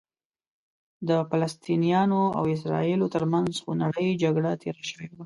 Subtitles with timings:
[1.07, 5.19] د فلسطینیانو او اسرائیلو ترمنځ خونړۍ جګړه تېره شوې وه.